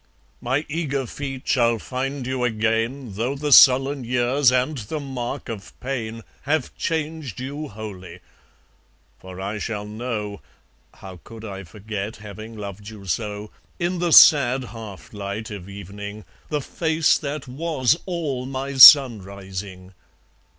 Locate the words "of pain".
5.47-6.23